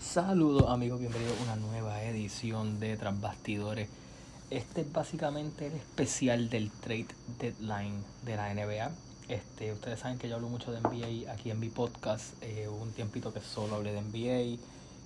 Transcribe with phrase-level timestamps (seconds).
[0.00, 3.88] Saludos amigos, bienvenidos a una nueva edición de Tras Bastidores.
[4.50, 7.06] Este es básicamente el especial del trade
[7.38, 8.90] deadline de la NBA.
[9.28, 12.34] Este, ustedes saben que yo hablo mucho de NBA aquí en mi podcast.
[12.42, 14.60] Eh, hubo un tiempito que solo hablé de NBA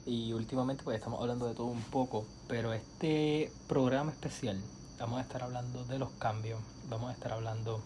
[0.06, 2.24] y últimamente pues estamos hablando de todo un poco.
[2.46, 4.58] Pero este programa especial
[4.98, 7.82] vamos a estar hablando de los cambios, vamos a estar hablando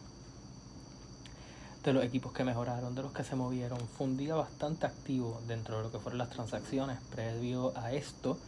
[1.82, 3.78] de los equipos que mejoraron, de los que se movieron.
[3.96, 8.38] Fue un día bastante activo dentro de lo que fueron las transacciones previo a esto.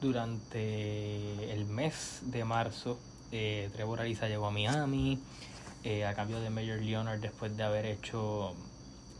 [0.00, 2.98] Durante el mes de marzo,
[3.30, 5.20] eh, Trevor Ariza llegó a Miami
[5.84, 8.54] eh, a cambio de Major Leonard después de haber hecho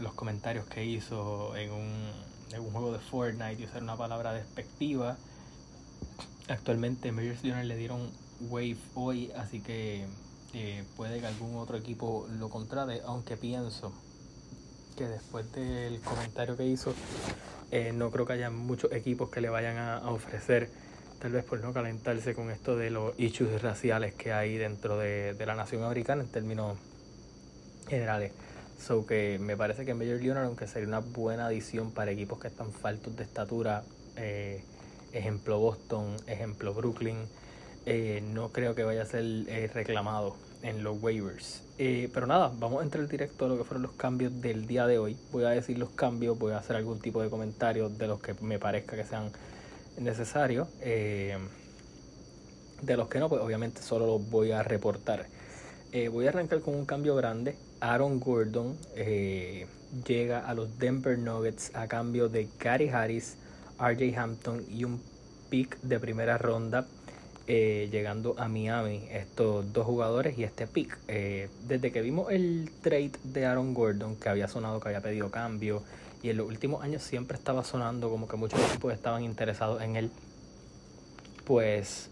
[0.01, 2.11] los comentarios que hizo en un,
[2.53, 5.17] en un juego de Fortnite y usar una palabra despectiva.
[6.49, 8.11] Actualmente Major Leonard le dieron
[8.41, 10.07] wave hoy, así que
[10.55, 13.93] eh, puede que algún otro equipo lo contrate, aunque pienso
[14.97, 16.95] que después del comentario que hizo,
[17.73, 20.71] eh, no creo que haya muchos equipos que le vayan a, ofrecer,
[21.21, 25.35] tal vez por no calentarse con esto de los issues raciales que hay dentro de,
[25.45, 26.79] la nación americana en términos
[27.89, 28.33] generales.
[28.79, 32.47] So que me parece que Major Leonard, aunque sería una buena adición para equipos que
[32.47, 33.83] están faltos de estatura,
[34.17, 34.63] eh,
[35.13, 37.27] ejemplo Boston, ejemplo Brooklyn,
[37.87, 41.63] eh, no creo que vaya a ser eh, reclamado en los waivers.
[41.77, 44.87] Eh, pero nada, vamos a entrar directo a lo que fueron los cambios del día
[44.87, 45.19] de hoy.
[45.33, 48.35] Voy a decir los cambios, voy a hacer algún tipo de comentarios de los que
[48.41, 49.31] me parezca que sean
[49.99, 50.69] necesarios.
[50.81, 51.39] de
[52.97, 55.27] los que no, pues obviamente solo los voy a reportar.
[56.11, 57.57] voy a arrancar con un cambio grande.
[57.81, 58.79] Aaron Gordon
[60.07, 63.37] llega a los Denver Nuggets a cambio de Gary Harris,
[63.79, 65.03] RJ Hampton y un
[65.51, 66.87] pick de primera ronda
[67.47, 70.99] eh, llegando a Miami estos dos jugadores y este pick.
[71.09, 75.31] Eh, desde que vimos el trade de Aaron Gordon, que había sonado que había pedido
[75.31, 75.83] cambio,
[76.23, 79.97] y en los últimos años siempre estaba sonando como que muchos equipos estaban interesados en
[79.97, 80.11] él,
[81.45, 82.09] pues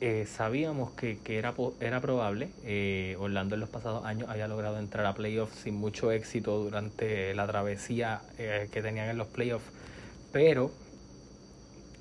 [0.00, 2.50] eh, sabíamos que, era, era probable.
[3.18, 7.48] Orlando en los pasados años había logrado entrar a playoffs sin mucho éxito durante la
[7.48, 9.66] travesía que tenían en los playoffs,
[10.30, 10.70] pero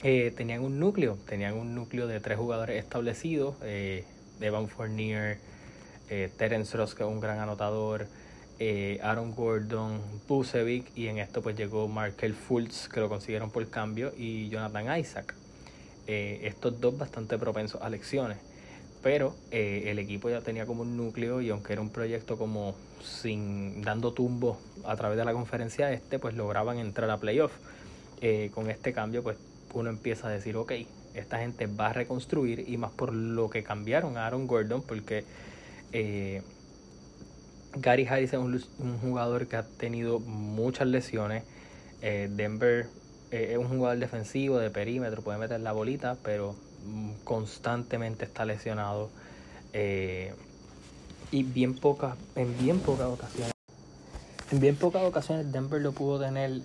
[0.03, 4.03] eh, tenían un núcleo, tenían un núcleo de tres jugadores establecidos, eh,
[4.41, 5.39] Evan Fournier,
[6.09, 8.07] eh, Terence Ross, que es un gran anotador,
[8.59, 13.67] eh, Aaron Gordon, Bucevic, y en esto pues llegó Markel Fultz, que lo consiguieron por
[13.69, 15.33] cambio, y Jonathan Isaac.
[16.07, 18.37] estos dos bastante propensos a lecciones,
[19.01, 23.81] pero el equipo ya tenía como un núcleo y aunque era un proyecto como sin
[23.81, 27.53] dando tumbo a través de la conferencia este, pues lograban entrar a playoff.
[28.53, 29.37] con este cambio pues
[29.75, 30.71] uno empieza a decir, ok,
[31.13, 35.25] esta gente va a reconstruir y más por lo que cambiaron a Aaron Gordon, porque
[35.91, 36.41] eh,
[37.75, 41.43] Gary Harris es un, jugador que ha tenido muchas lesiones.
[42.01, 42.87] Eh, Denver
[43.31, 46.55] eh, es un jugador defensivo de perímetro, puede meter la bolita, pero
[47.23, 49.09] constantemente está lesionado.
[51.31, 53.51] y bien pocas, en bien pocas ocasiones,
[54.51, 56.61] en bien pocas ocasiones Denver lo pudo tener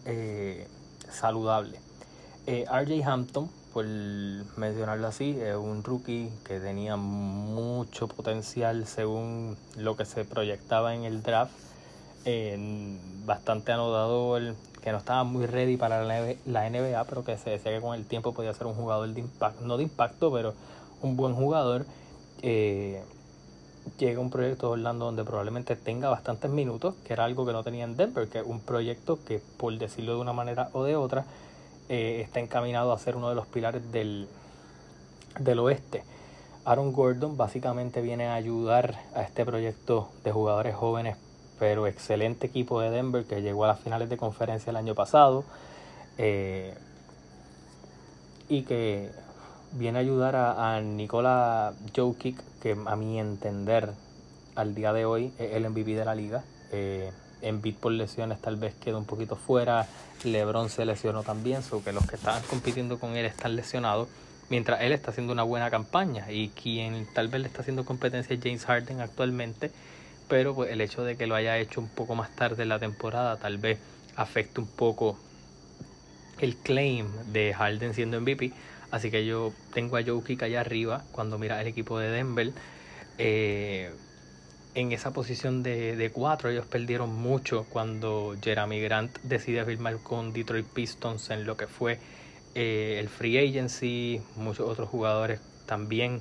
[1.10, 1.89] saludable.
[2.52, 9.96] Eh, RJ Hampton, por mencionarlo así, es un rookie que tenía mucho potencial según lo
[9.96, 11.52] que se proyectaba en el draft.
[13.24, 17.80] bastante anotador, que no estaba muy ready para la NBA, pero que se decía que
[17.80, 20.54] con el tiempo podía ser un jugador de impacto, no de impacto, pero
[21.02, 21.86] un buen jugador.
[22.42, 23.00] Eh,
[24.00, 27.62] llega un proyecto de Orlando donde probablemente tenga bastantes minutos, que era algo que no
[27.62, 30.96] tenía en Denver, que es un proyecto que, por decirlo de una manera o de
[30.96, 31.26] otra,
[31.90, 34.28] eh, está encaminado a ser uno de los pilares del,
[35.40, 36.04] del oeste.
[36.64, 41.16] Aaron Gordon básicamente viene a ayudar a este proyecto de jugadores jóvenes,
[41.58, 45.42] pero excelente equipo de Denver que llegó a las finales de conferencia el año pasado
[46.16, 46.74] eh,
[48.48, 49.10] y que
[49.72, 53.90] viene a ayudar a, a Nikola Jokic, que a mi entender
[54.54, 56.44] al día de hoy es el MVP de la liga.
[56.70, 57.10] Eh,
[57.42, 59.86] en beat por lesiones tal vez queda un poquito fuera.
[60.24, 64.08] LeBron se lesionó también, so que los que estaban compitiendo con él están lesionados.
[64.48, 68.34] Mientras él está haciendo una buena campaña y quien tal vez le está haciendo competencia
[68.34, 69.70] es James Harden actualmente,
[70.28, 72.78] pero pues el hecho de que lo haya hecho un poco más tarde en la
[72.78, 73.78] temporada tal vez
[74.16, 75.16] afecte un poco
[76.40, 78.52] el claim de Harden siendo MVP.
[78.90, 82.52] Así que yo tengo a Jokic allá arriba cuando mira el equipo de Denver.
[83.18, 83.92] Eh,
[84.74, 86.50] en esa posición de, de cuatro.
[86.50, 91.98] Ellos perdieron mucho cuando Jeremy Grant decide firmar con Detroit Pistons en lo que fue
[92.54, 94.20] eh, el free agency.
[94.36, 96.20] Muchos otros jugadores también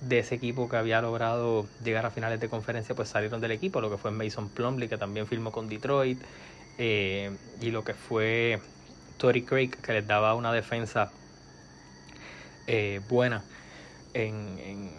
[0.00, 3.80] de ese equipo que había logrado llegar a finales de conferencia pues salieron del equipo.
[3.80, 6.20] Lo que fue Mason Plumley que también firmó con Detroit.
[6.78, 8.60] Eh, y lo que fue
[9.18, 11.10] Tory Craig, que les daba una defensa
[12.68, 13.42] eh, buena
[14.14, 14.90] en, en,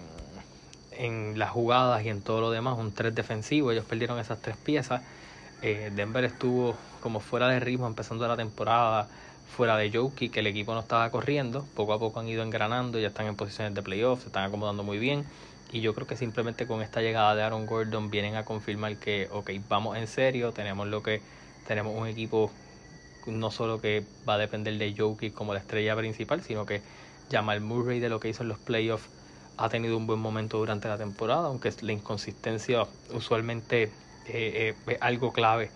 [1.00, 3.72] en, las jugadas y en todo lo demás, un 3 defensivo.
[3.72, 5.02] Ellos perdieron esas tres piezas.
[5.62, 9.08] Eh, Denver estuvo como fuera de ritmo empezando la temporada,
[9.56, 11.66] fuera de Jokic, que el equipo no estaba corriendo.
[11.76, 14.84] Poco a poco han ido engranando, ya están en posiciones de playoff, se están acomodando
[14.84, 15.26] muy bien.
[15.72, 19.30] Y yo creo que simplemente con esta llegada de Aaron Gordon vienen a confirmar que,
[19.32, 21.22] ok, vamos en serio, tenemos lo que
[21.68, 22.52] tenemos un equipo
[23.28, 26.82] no solo que va a depender de Jokic como la estrella principal, sino que
[27.32, 29.10] Jamal Murray de lo que hizo en los playoffs
[29.60, 33.92] ha tenido un buen momento durante la temporada, aunque la inconsistencia usualmente eh,
[34.26, 35.70] eh, es algo clave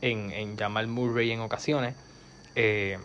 [0.00, 1.94] en, en Jamal Murray en ocasiones.
[2.56, 2.98] Eh,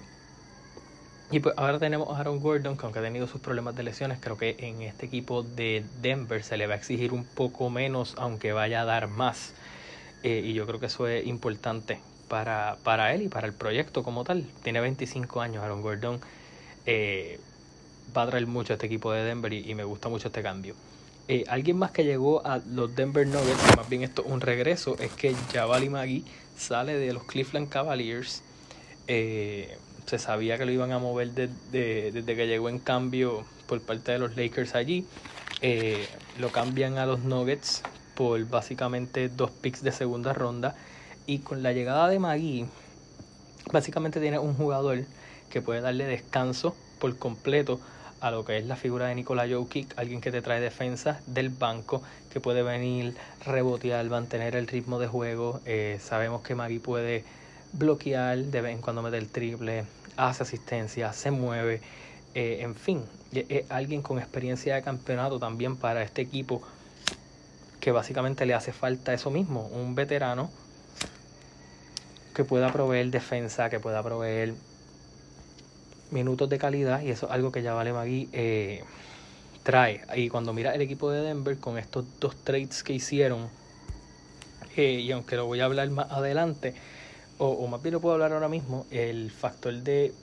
[1.29, 4.19] y pues ahora tenemos a Aaron Gordon, que aunque ha tenido sus problemas de lesiones,
[4.19, 8.15] creo que en este equipo de Denver se le va a exigir un poco menos,
[8.17, 9.53] aunque vaya a dar más.
[10.23, 14.23] Y yo creo que eso es importante para, para él y para el proyecto como
[14.23, 14.47] tal.
[14.63, 16.21] Tiene 25 años Aaron Gordon.
[16.85, 17.39] Eh,
[18.15, 20.75] va a traer mucho a este equipo de Denver y, me gusta mucho este cambio.
[21.27, 24.97] Eh, alguien más que llegó a los Denver Nuggets, más bien esto es un regreso,
[24.99, 26.25] es que Javali Magui
[26.57, 28.43] sale de los Cleveland Cavaliers.
[29.07, 33.81] Eh, se sabía que lo iban a mover desde, desde que llegó en cambio por
[33.81, 35.05] parte de los Lakers allí.
[35.61, 36.07] Eh,
[36.39, 37.83] lo cambian a los Nuggets
[38.15, 40.75] por básicamente dos picks de segunda ronda.
[41.25, 42.65] Y con la llegada de Magui,
[43.71, 45.05] básicamente tiene un jugador
[45.49, 47.79] que puede darle descanso por completo
[48.23, 51.49] a lo que es la figura de Nikola Jokic, alguien que te trae defensa del
[51.49, 53.15] banco, que puede venir,
[53.45, 55.59] rebotear, mantener el ritmo de juego.
[55.65, 57.25] Eh, sabemos que Magui puede
[57.73, 59.83] bloquear, de vez en cuando mete el triple,
[60.15, 61.81] hace asistencia, se mueve,
[62.33, 63.03] eh, en fin,
[63.33, 66.61] es alguien con experiencia de campeonato también para este equipo
[67.81, 70.49] que básicamente le hace falta eso mismo, un veterano
[72.33, 74.53] que pueda proveer defensa, que pueda proveer
[76.13, 78.83] minutos de calidad y eso es algo que ya Vale Magui eh,
[79.63, 80.01] trae.
[80.15, 83.49] Y cuando mira el equipo de Denver con estos dos trades que hicieron,
[84.75, 86.73] eh, y aunque lo voy a hablar más adelante,
[87.39, 90.13] o, más bien lo puedo hablar ahora mismo, el factor de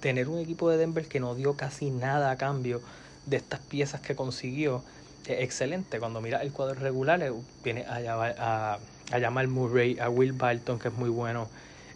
[0.00, 2.80] tener un equipo de Denver que no dio casi nada a cambio
[3.26, 4.82] de estas piezas que consiguió,
[5.26, 5.98] es excelente.
[5.98, 10.78] Cuando mira el cuadro regular, eh, tiene a, a, a Jamal Murray, a Will Barton,
[10.78, 11.48] que es muy bueno,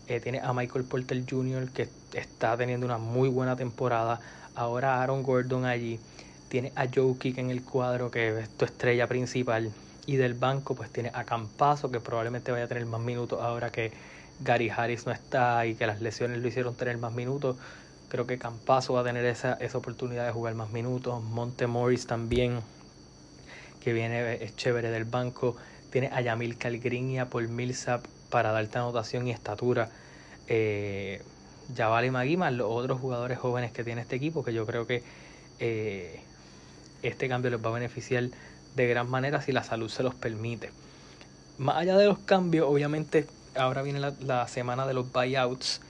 [0.08, 4.20] eh, tiene a Michael Porter Jr., que está teniendo una muy buena temporada,
[4.54, 5.98] ahora Aaron Gordon allí,
[6.48, 9.72] tiene a Joe Kick en el cuadro, que es tu estrella principal,
[10.06, 13.70] y del banco pues tiene a Campazo, que probablemente vaya a tener más minutos ahora
[13.70, 13.92] que
[14.40, 17.56] Gary Harris no está y que las lesiones lo hicieron tener más minutos.
[18.08, 21.22] Creo que Campazo va a tener esa, esa oportunidad de jugar más minutos.
[21.24, 22.60] Monte Morris también,
[23.80, 25.56] que viene, es chévere del banco.
[25.90, 28.04] Tiene a Yamil Calgrin y a Paul Millsap
[28.36, 29.88] para darte anotación y estatura.
[30.46, 31.22] Eh,
[31.74, 35.02] Javale Maguima, los otros jugadores jóvenes que tiene este equipo, que yo creo que
[35.58, 36.20] eh,
[37.02, 38.24] este cambio les va a beneficiar
[38.74, 40.70] de gran manera si la salud se los permite.
[41.56, 45.80] Más allá de los cambios, obviamente ahora viene la, semana de los buyouts.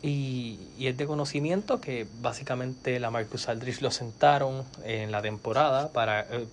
[0.00, 6.22] Y, es de conocimiento que básicamente la Marcus Aldrich lo sentaron en la temporada para
[6.22, 6.46] eh,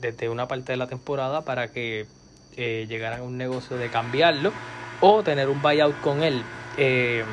[0.00, 2.08] desde una parte de la temporada para que
[2.56, 4.52] eh, llegaran a un negocio de cambiarlo
[5.00, 6.42] o tener un buyout con él.
[6.76, 7.24] Eh,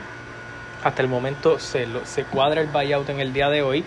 [0.84, 3.84] hasta el momento se, se cuadra el buyout en el día de hoy.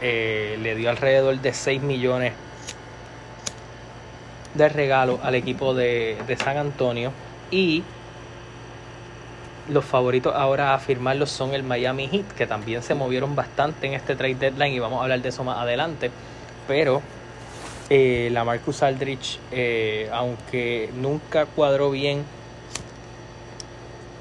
[0.00, 2.32] le dio alrededor de 6 millones
[4.54, 7.12] de regalo al equipo de, de San Antonio
[7.50, 7.84] y
[9.70, 13.94] los favoritos ahora a firmarlos son el Miami Heat, que también se movieron bastante en
[13.94, 16.10] este trade deadline y vamos a hablar de eso más adelante.
[16.66, 17.02] Pero
[17.90, 22.24] eh, la Marcus Aldrich, eh, aunque nunca cuadró bien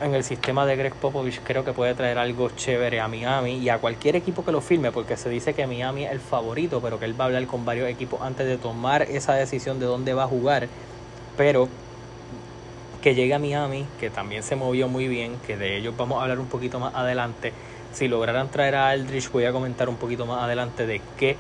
[0.02, 3.70] en el sistema de Greg Popovich, creo que puede traer algo chévere a Miami y
[3.70, 7.00] a cualquier equipo que lo firme, porque se dice que Miami es el favorito, pero
[7.00, 10.16] que él va a hablar con varios equipos antes de tomar esa decisión de dónde
[10.16, 10.68] va a jugar.
[11.38, 11.70] Pero
[13.04, 16.24] que llegue a Miami, que también se movió muy bien, que de ellos vamos a
[16.24, 17.54] hablar un poquito más adelante.
[17.94, 21.38] Si lograran traer a Aldrich, voy a comentar un poquito más adelante de qué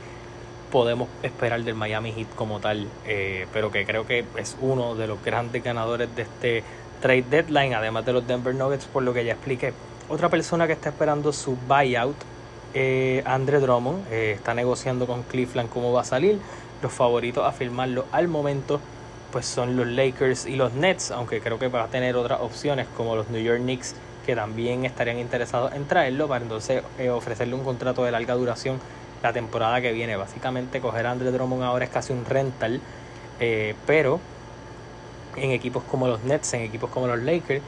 [0.71, 5.07] podemos esperar del Miami Heat como tal, eh, pero que creo que es uno de
[5.07, 6.63] los grandes ganadores de este
[7.01, 9.73] trade deadline, además de los Denver Nuggets, por lo que ya expliqué.
[10.09, 12.15] Otra persona que está esperando su buyout,
[12.73, 16.39] eh, Andre Drummond, eh, está negociando con Cleveland cómo va a salir.
[16.81, 18.79] Los favoritos a firmarlo al momento
[19.31, 22.87] pues son los Lakers y los Nets, aunque creo que va a tener otras opciones
[22.97, 23.95] como los New York Knicks
[24.25, 28.79] que también estarían interesados en traerlo para entonces eh, ofrecerle un contrato de larga duración
[29.23, 30.15] la temporada que viene.
[30.15, 32.81] Básicamente coger a Andre Drummond ahora es casi un rental,
[33.39, 34.19] eh, pero
[35.35, 37.61] en equipos como los Nets, en equipos como los Lakers,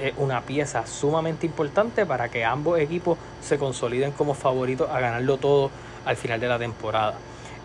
[0.00, 5.36] es una pieza sumamente importante para que ambos equipos se consoliden como favoritos a ganarlo
[5.36, 5.70] todo
[6.04, 7.14] al final de la temporada.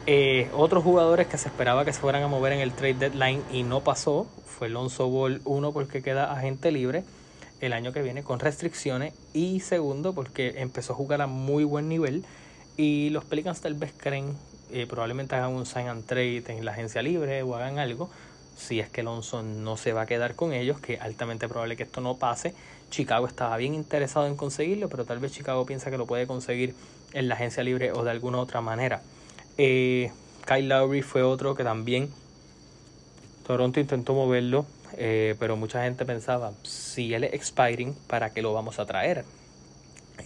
[0.06, 3.42] Eh, otros jugadores que se esperaba que se fueran a mover en el trade deadline
[3.52, 7.06] y no pasó fue Lonzo Ball, uno porque queda agente libre
[7.62, 11.88] el año que viene con restricciones y segundo porque empezó a jugar a muy buen
[11.88, 12.26] nivel
[12.78, 14.36] y los Pelicans tal vez creen
[14.72, 18.10] eh, probablemente hagan un sign and trade en la agencia libre o hagan algo
[18.58, 21.84] si es que Alonso no se va a quedar con ellos, que altamente probable que
[21.84, 22.54] esto no pase.
[22.90, 26.76] Chicago estaba bien interesado en conseguirlo, pero tal vez Chicago piensa que lo puede conseguir
[27.14, 29.02] en la agencia libre o de alguna otra manera.
[29.58, 30.12] Eh,
[30.48, 32.10] Kyle Lowry fue otro que también
[33.46, 34.66] Toronto intentó moverlo,
[34.98, 39.26] eh, pero mucha gente pensaba, si él es expiring, ¿para qué lo vamos a traer?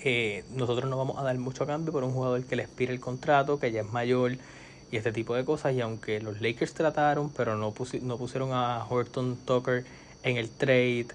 [0.04, 3.00] Eh, nosotros no vamos a dar mucho cambio por un jugador que le expire el
[3.00, 4.34] contrato, que ya es mayor
[4.92, 5.74] y este tipo de cosas.
[5.74, 9.86] Y aunque los Lakers trataron, pero no, no pusieron a Horton Tucker
[10.24, 11.08] en el trade,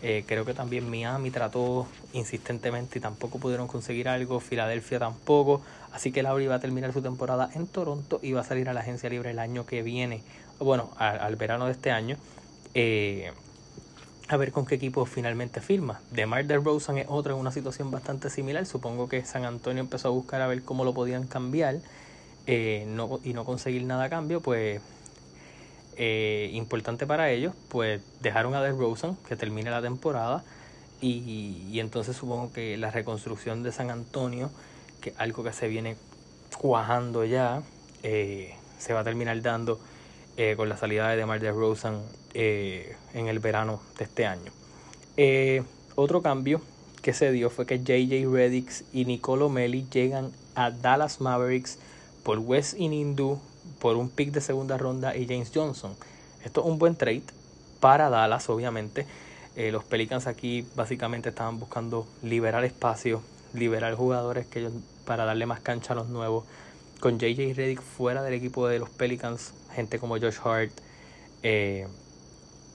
[0.00, 4.40] eh, creo que también Miami trató insistentemente y tampoco pudieron conseguir algo.
[4.40, 5.62] Filadelfia tampoco.
[5.92, 8.72] Así que Lauri va a terminar su temporada en Toronto y va a salir a
[8.72, 10.22] la agencia libre el año que viene.
[10.60, 12.16] Bueno, al, verano de este año.
[12.74, 13.32] Eh,
[14.28, 16.00] a ver con qué equipo finalmente firma.
[16.10, 18.66] DeMar DeRozan es otro en una situación bastante similar.
[18.66, 21.76] Supongo que San Antonio empezó a buscar a ver cómo lo podían cambiar
[22.46, 24.80] eh, no, y no conseguir nada a cambio, pues
[25.96, 30.44] eh, importante para ellos, pues dejaron a DeRozan que termine la temporada
[31.00, 34.50] y, entonces supongo que la reconstrucción de San Antonio,
[35.00, 35.96] que algo que se viene
[36.58, 37.62] cuajando ya,
[38.02, 39.78] eh, se va a terminar dando
[40.40, 42.00] eh, con la salida de DeMar DeRozan
[42.32, 44.52] eh, en el verano de este año.
[45.16, 45.64] Eh,
[45.96, 46.60] otro cambio
[47.02, 51.80] que se dio fue que JJ Reddick y Nicolo Melli llegan a Dallas Mavericks
[52.22, 53.40] por West Inindu
[53.80, 55.96] por un pick de segunda ronda y James Johnson.
[56.44, 57.24] Esto es un buen trade
[57.80, 59.08] para Dallas, obviamente.
[59.56, 63.22] los Pelicans aquí básicamente estaban buscando liberar espacio,
[63.54, 64.70] liberar jugadores que
[65.04, 66.44] para darle más cancha a los nuevos.
[67.00, 70.72] Con JJ Reddick fuera del equipo de los Pelicans, gente como Josh Hart
[71.44, 71.86] eh,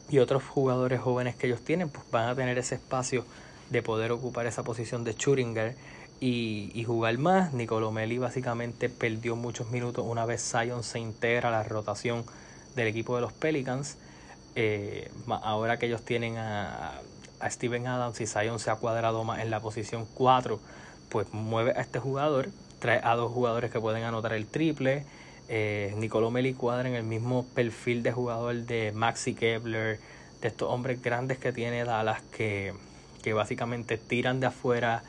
[0.09, 3.25] y otros jugadores jóvenes que ellos tienen, pues van a tener ese espacio
[3.69, 5.75] de poder ocupar esa posición de Schuringer
[6.21, 7.51] y, jugar más.
[7.51, 12.23] Meli básicamente perdió muchos minutos una vez Zion se integra a la rotación
[12.77, 13.97] del equipo de los Pelicans.
[14.55, 17.01] Eh, ahora que ellos tienen a,
[17.41, 20.57] a Steven Adams y Zion se ha cuadrado más en la posición 4,
[21.09, 22.47] pues mueve a este jugador,
[22.79, 25.03] trae a dos jugadores que pueden anotar el triple
[25.47, 29.99] eh, Nicolò Meli cuadra en el mismo perfil de jugador de Maxi Kepler,
[30.41, 32.73] de estos hombres grandes que tiene Dallas que,
[33.21, 35.03] que básicamente tiran de afuera,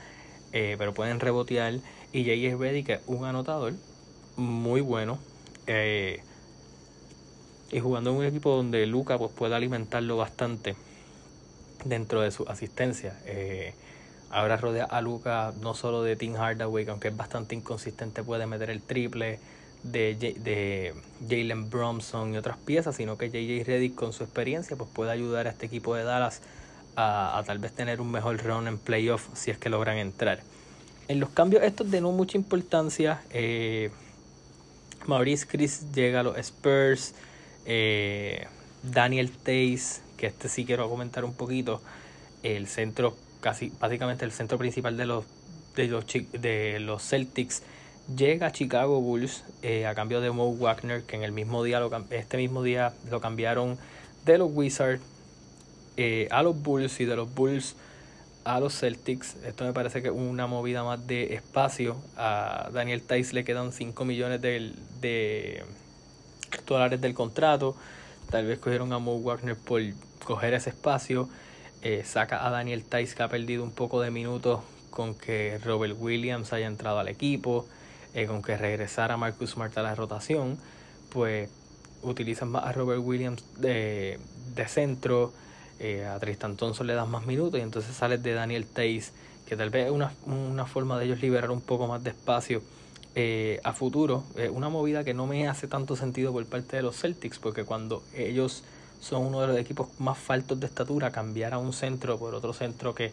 [0.53, 1.75] eh, pero pueden rebotear.
[2.13, 2.57] Y J.J.
[2.57, 3.75] Reddy, que es un anotador
[4.37, 5.19] muy bueno.
[5.67, 6.23] Eh,
[7.73, 10.77] y jugando en un equipo donde Luca pues, puede alimentarlo bastante
[11.85, 13.19] dentro de su asistencia.
[13.27, 13.75] Eh,
[14.31, 18.71] ahora rodea a Luca no solo de Tim Hardaway, aunque es bastante inconsistente, puede meter
[18.71, 19.41] el triple
[19.85, 20.95] de, de
[21.29, 25.47] Jalen Bromson y otras piezas, sino que JJ Reddick con su experiencia pues puede ayudar
[25.47, 26.41] a este equipo de Dallas
[26.97, 30.41] a, tal vez tener un mejor run en playoff si es que logran entrar.
[31.09, 33.91] En los cambios estos de no mucha importancia, eh,
[35.07, 37.15] Maurice Chris llega a los Spurs,
[37.67, 38.47] eh,
[38.83, 41.83] Daniel Tays, que este sí quiero comentar un poquito,
[42.43, 45.25] el centro, casi básicamente el centro principal de los,
[45.77, 47.63] de los, de los Celtics,
[48.15, 51.81] llega a Chicago Bulls eh, a cambio de Mo Wagner, que en el mismo día
[51.81, 53.79] lo, este mismo día lo cambiaron
[54.25, 55.03] de los Wizards
[55.97, 57.77] eh, a los Bulls y de los Bulls
[58.45, 59.37] a los Celtics.
[59.45, 61.97] Esto me parece que es una movida más de espacio.
[62.17, 65.65] A Daniel Tice le quedan 5 millones de, de
[66.67, 67.75] dólares del contrato.
[68.31, 69.81] Tal vez cogieron a Mo Wagner por
[70.25, 71.29] coger ese espacio.
[71.83, 75.97] Eh, saca a Daniel Tice que ha perdido un poco de minutos con que Robert
[75.99, 77.67] Williams haya entrado al equipo.
[78.15, 80.57] Eh, con que regresara Marcus Smart a la rotación,
[81.11, 81.51] pues
[82.03, 84.21] utilizan más a Robert Williams de,
[84.69, 85.33] centro,
[85.81, 89.13] eh, a Tristan Thompson le das más minutos y entonces sales de Daniel Tays,
[89.49, 92.63] que tal vez es una, forma de ellos liberar un poco más de espacio
[93.17, 94.23] eh, a futuro.
[94.53, 98.05] una movida que no me hace tanto sentido por parte de los Celtics, porque cuando
[98.15, 98.63] ellos
[99.01, 102.53] son uno de los equipos más faltos de estatura, cambiar a un centro por otro
[102.53, 103.11] centro que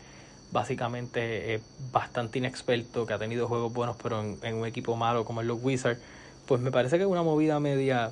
[0.51, 5.41] básicamente es bastante inexperto, que ha tenido juegos buenos, pero en, un equipo malo como
[5.41, 5.99] el los Wizards,
[6.45, 8.11] pues me parece que es una movida media,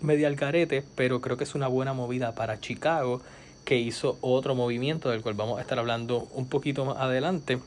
[0.00, 3.20] media al carete, pero creo que es una buena movida para Chicago,
[3.64, 7.58] que hizo otro movimiento del cual vamos a estar hablando un poquito más adelante,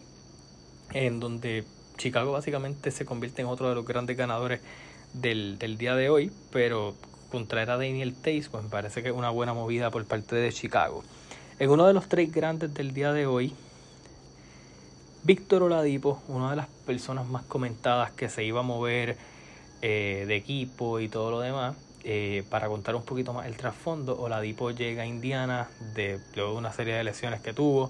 [0.94, 1.66] en donde
[1.98, 4.62] Chicago básicamente se convierte en otro de los grandes ganadores
[5.14, 6.94] del, del día de hoy, pero
[7.30, 10.52] contraer a Daniel Tays, pues me parece que es una buena movida por parte de
[10.54, 11.04] Chicago.
[11.60, 13.52] En uno de los tres grandes del día de hoy,
[15.24, 19.18] Víctor Oladipo, una de las personas más comentadas que se iba a mover
[19.82, 24.22] eh, de equipo y todo lo demás, eh, para contar un poquito más el trasfondo,
[24.22, 27.90] Oladipo llega a Indiana de, luego de una serie de lesiones que tuvo.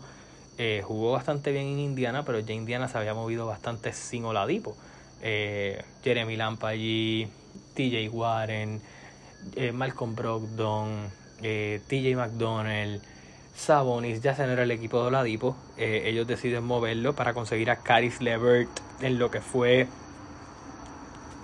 [0.58, 4.78] Eh, jugó bastante bien en Indiana, pero ya Indiana se había movido bastante sin Oladipo.
[5.22, 7.28] Jeremy Lampa allí,
[7.74, 8.82] TJ Warren,
[9.74, 11.10] Malcolm Brogdon,
[11.42, 13.02] TJ McDonald,
[13.58, 15.58] Sabonis, ya se no era el equipo de Oladipo.
[15.78, 18.70] ellos deciden moverlo para conseguir a Caris Levert
[19.02, 19.88] en lo que fue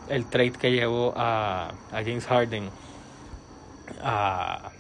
[0.09, 2.69] el trade que llevó a, James Harden
[4.01, 4.71] a,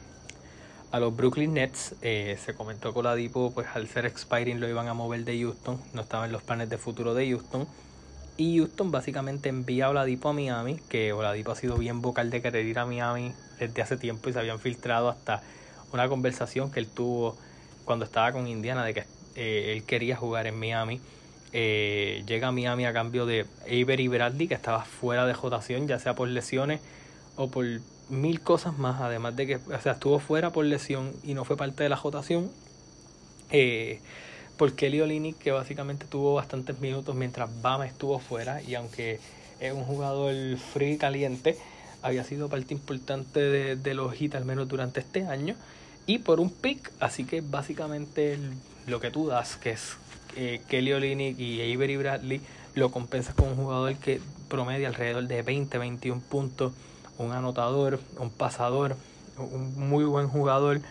[0.91, 1.95] a los Brooklyn Nets.
[2.03, 5.39] Eh, se comentó con la Dipo, pues al ser expiring lo iban a mover de
[5.39, 7.67] Houston, no estaba en los planes de futuro de Houston.
[8.37, 12.43] Y Houston básicamente envía a Oladipo a Miami, que Oladipo ha sido bien vocal de
[12.43, 15.41] querer ir a Miami desde hace tiempo y se habían filtrado hasta
[15.93, 17.37] una conversación que él tuvo
[17.85, 19.03] cuando estaba con Indiana de que
[19.35, 20.99] eh, él quería jugar en Miami.
[21.51, 25.99] Eh, llega a Miami a cambio de Avery Bradley, que estaba fuera de jotación, ya
[25.99, 26.81] sea por lesiones
[27.35, 27.65] o por
[28.09, 31.57] mil cosas más, además de que o sea, estuvo fuera por lesión y no fue
[31.57, 32.51] parte de la jotación.
[33.51, 33.99] Eh,
[34.57, 39.19] por que básicamente tuvo bastantes minutos mientras Bama estuvo fuera, y aunque
[39.59, 41.57] es un jugador frío y caliente,
[42.01, 45.55] había sido parte importante de, de los hits al menos durante este año.
[46.05, 48.37] Y por un pick, así que básicamente
[48.87, 49.97] lo que tú das, que es
[50.35, 52.41] eh, Kelly Olynyk y Avery Bradley
[52.75, 54.19] lo compensas con un jugador que
[54.49, 56.73] promedia alrededor de 20, 21 puntos,
[57.17, 58.97] un anotador, un pasador,
[59.37, 60.81] un muy buen jugador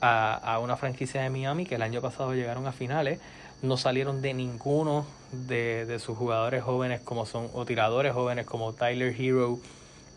[0.00, 3.20] a, una franquicia de Miami que el año pasado llegaron a finales,
[3.62, 8.72] no salieron de ninguno de, de sus jugadores jóvenes como son, o tiradores jóvenes como
[8.72, 9.58] Tyler Hero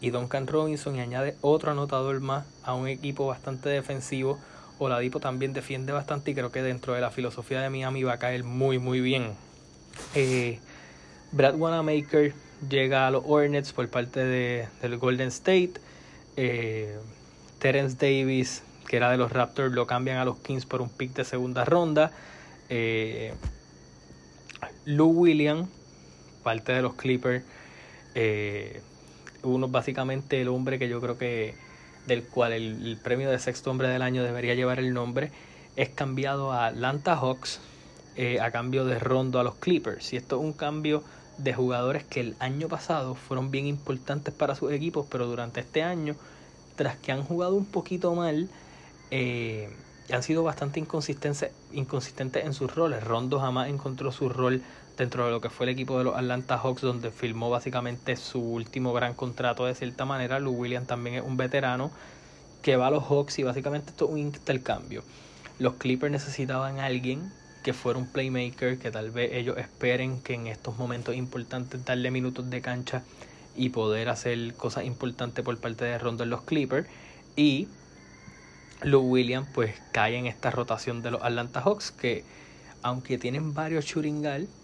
[0.01, 4.39] y Duncan Robinson y añade otro anotador más a un equipo bastante defensivo
[4.85, 8.19] Oladipo también defiende bastante y creo que dentro de la filosofía de Miami va a
[8.19, 9.33] caer muy muy bien.
[10.15, 10.59] Eh,
[11.31, 12.33] Brad Wanamaker
[12.67, 15.73] llega a los Hornets por parte de, del Golden State.
[16.35, 16.97] Eh,
[17.59, 21.13] Terence Davis, que era de los Raptors, lo cambian a los Kings por un pick
[21.13, 22.11] de segunda ronda.
[22.69, 23.35] Eh,
[24.85, 25.69] Lou Williams,
[26.43, 27.43] parte de los Clippers.
[29.43, 31.55] Uno básicamente el hombre que yo creo que
[32.07, 35.31] del cual el, premio de sexto hombre del año debería llevar el nombre,
[35.75, 37.59] es cambiado a Atlanta Hawks
[38.15, 40.13] eh, a cambio de Rondo a los Clippers.
[40.13, 41.03] Y esto es un cambio
[41.37, 45.83] de jugadores que el año pasado fueron bien importantes para sus equipos, pero durante este
[45.83, 46.15] año,
[46.75, 48.49] tras que han jugado un poquito mal,
[49.11, 49.69] eh,
[50.11, 53.03] han sido bastante inconsistentes, inconsistentes en sus roles.
[53.03, 54.61] Rondo jamás encontró su rol
[55.01, 58.39] dentro de lo que fue el equipo de los Atlanta Hawks, donde firmó básicamente su
[58.39, 60.39] último gran contrato de cierta manera.
[60.39, 61.89] Lou Williams también es un veterano
[62.61, 65.03] que va a los Hawks y básicamente esto es un intercambio.
[65.57, 67.33] Los Clippers necesitaban a alguien
[67.63, 72.11] que fuera un playmaker, que tal vez ellos esperen que en estos momentos importantes darle
[72.11, 73.01] minutos de cancha
[73.55, 76.87] y poder hacer cosas importantes por parte de Rondo en los Clippers.
[77.35, 77.67] Y
[78.83, 82.23] Lou Williams pues cae en esta rotación de los Atlanta Hawks que
[82.83, 84.21] aunque tienen varios shooting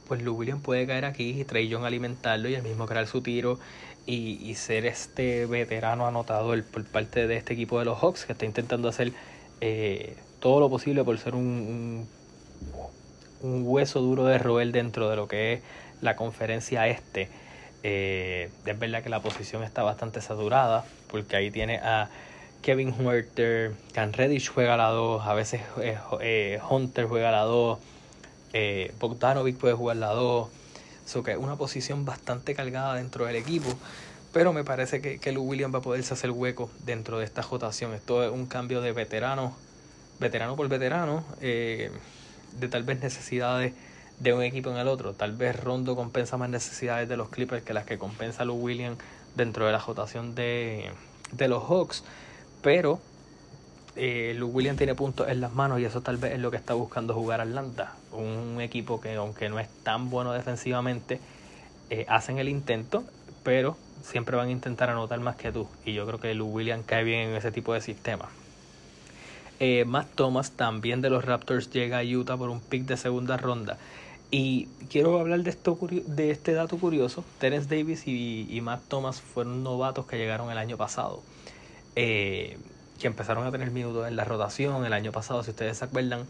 [0.08, 3.22] pues Lou Williams puede caer aquí y Trey Young alimentarlo y el mismo crear su
[3.22, 3.60] tiro
[4.06, 8.46] y, ser este veterano anotador por parte de este equipo de los Hawks que está
[8.46, 9.12] intentando hacer
[9.60, 12.08] eh, todo lo posible por ser un,
[13.42, 15.62] un, hueso duro de roer dentro de lo que es
[16.02, 17.30] la conferencia este.
[17.84, 22.10] Eh, es verdad que la posición está bastante saturada porque ahí tiene a
[22.62, 25.62] Kevin Huerter, Can Reddish juega la 2, a veces
[26.22, 27.78] eh, Hunter juega la 2
[28.54, 30.50] eh, Bogdanovic puede jugar la 2.
[31.06, 33.68] Eso que es una posición bastante cargada dentro del equipo.
[34.34, 37.42] Pero me parece que, que Lou Williams va a poderse hacer hueco dentro de esta
[37.42, 37.94] rotación.
[37.94, 39.56] Esto es un cambio de veterano,
[40.20, 41.92] veterano por veterano, eh,
[42.60, 43.74] de tal vez necesidades
[44.20, 45.14] de un equipo en el otro.
[45.14, 48.98] Tal vez Rondo compensa más necesidades de los Clippers que las que compensa Lou Williams
[49.36, 50.92] dentro de la rotación de,
[51.32, 52.04] de los Hawks.
[52.62, 53.00] Pero
[53.98, 56.58] eh, Luke Williams tiene puntos en las manos y eso tal vez es lo que
[56.58, 57.94] está buscando jugar Atlanta.
[58.12, 61.20] Un equipo que aunque no es tan bueno defensivamente,
[61.90, 63.04] eh, hacen el intento,
[63.44, 65.68] pero siempre van a intentar anotar más que tú.
[65.86, 68.30] Y yo creo que Luke Williams cae bien en ese tipo de sistema.
[69.60, 73.38] Eh, Matt Thomas también de los Raptors llega a Utah por un pick de segunda
[73.38, 73.78] ronda.
[74.30, 77.24] Y quiero hablar de, esto, de este dato curioso.
[77.40, 81.24] Terence Davis y, y Matt Thomas fueron novatos que llegaron el año pasado.
[81.96, 82.58] Eh,
[83.00, 86.26] que empezaron a tener minutos en la rotación el año pasado, si ustedes se acuerdan.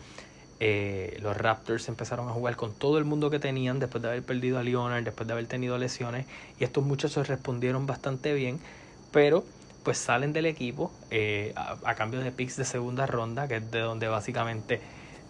[0.59, 4.23] Eh, los Raptors empezaron a jugar con todo el mundo que tenían después de haber
[4.23, 6.25] perdido a Leonard, después de haber tenido lesiones,
[6.59, 8.59] y estos muchachos respondieron bastante bien,
[9.11, 9.43] pero
[9.83, 13.79] pues salen del equipo eh, a, cambio de picks de segunda ronda, que es de
[13.79, 14.81] donde básicamente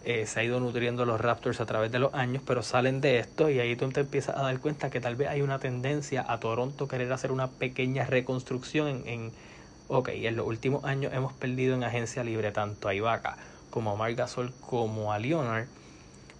[0.05, 3.19] eh, se ha ido nutriendo los Raptors a través de los años, pero salen de
[3.19, 6.25] esto y ahí tú te empiezas a dar cuenta que tal vez hay una tendencia
[6.27, 9.31] a Toronto querer hacer una pequeña reconstrucción en, en
[9.87, 13.37] ok, en los últimos años hemos perdido en agencia libre tanto a Ibaka
[13.69, 15.67] como a Marc Gasol como a Leonard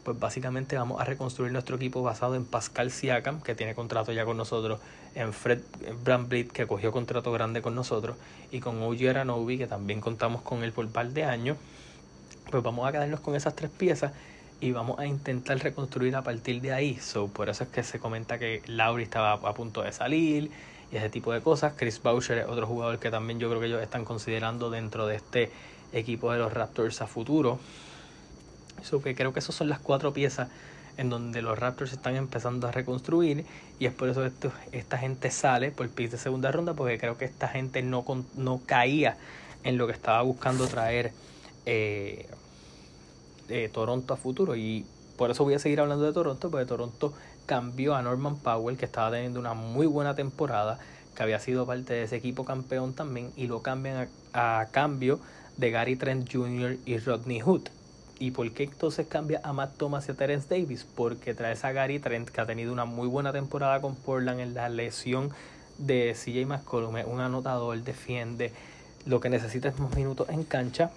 [0.07, 4.23] pues básicamente vamos a reconstruir nuestro equipo basado en Pascal Siakam, que tiene contrato ya
[4.23, 4.79] con nosotros,
[5.15, 5.59] en Fred
[6.01, 8.15] Bramblit, que cogió contrato grande con nosotros,
[8.49, 11.57] y con OG Aranobi, que también contamos con él por par de años.
[12.49, 14.13] Pues vamos a quedarnos con esas tres piezas
[14.61, 16.95] y vamos a intentar reconstruir a partir de ahí.
[17.01, 20.51] So, por eso es que se comenta que Lauri estaba a punto de salir
[20.91, 21.73] y ese tipo de cosas.
[21.75, 25.15] Chris Boucher es otro jugador que también yo creo que ellos están considerando dentro de
[25.15, 25.51] este
[25.93, 27.59] equipo de los Raptors a futuro
[29.03, 30.49] que creo que esas son las cuatro piezas
[30.97, 33.45] en donde los Raptors están empezando a reconstruir
[33.79, 36.97] y es por eso que esta gente sale por el pick de segunda ronda porque
[36.97, 38.03] creo que esta gente no,
[38.35, 39.17] no caía
[39.63, 41.11] en lo que estaba buscando traer
[41.65, 42.27] eh,
[43.49, 44.85] eh, Toronto a futuro y
[45.17, 47.13] por eso voy a seguir hablando de Toronto porque Toronto
[47.47, 50.77] cambió a Norman Powell que estaba teniendo una muy buena temporada
[51.15, 55.19] que había sido parte de ese equipo campeón también y lo cambian a, a cambio
[55.57, 56.77] de Gary Trent Jr.
[56.85, 57.69] y Rodney Hood
[58.19, 60.85] ¿Y por qué entonces cambia a Matt Thomas y a Terence Davis?
[60.95, 64.53] Porque trae a Gary Trent, que ha tenido una muy buena temporada con Portland en
[64.55, 65.29] la lesión
[65.77, 66.95] de CJ McCollum.
[67.05, 68.53] un anotador, defiende.
[69.05, 70.89] Lo que necesita es más minutos en cancha.